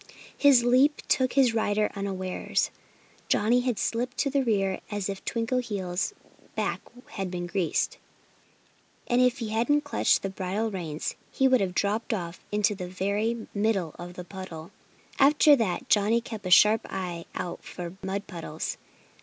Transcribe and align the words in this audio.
His 0.35 0.63
leap 0.63 1.03
took 1.07 1.33
his 1.33 1.53
rider 1.53 1.91
unawares. 1.95 2.71
Johnnie 3.29 3.59
had 3.59 3.77
slipped 3.77 4.17
to 4.17 4.31
the 4.31 4.43
rear 4.43 4.79
as 4.89 5.09
if 5.09 5.23
Twinkleheels' 5.25 6.13
back 6.55 6.81
had 7.09 7.29
been 7.29 7.45
greased. 7.45 7.99
And 9.05 9.21
if 9.21 9.37
he 9.37 9.49
hadn't 9.49 9.83
clutched 9.83 10.23
the 10.23 10.29
bridle 10.31 10.71
reins 10.71 11.13
he 11.31 11.47
would 11.47 11.61
have 11.61 11.75
dropped 11.75 12.15
off 12.15 12.39
into 12.51 12.73
the 12.73 12.87
very 12.87 13.45
middle 13.53 13.93
of 13.99 14.15
the 14.15 14.25
puddle. 14.25 14.71
After 15.19 15.55
that 15.57 15.87
Johnnie 15.87 16.19
kept 16.21 16.47
a 16.47 16.49
sharp 16.49 16.81
eye 16.89 17.25
out 17.35 17.63
for 17.63 17.93
mud 18.01 18.25
puddles. 18.25 18.77